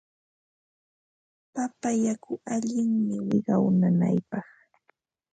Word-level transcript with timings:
Papa 1.53 1.89
yaku 2.03 2.33
allinmi 2.53 3.15
wiqaw 3.27 3.63
nanaypaq. 3.79 4.47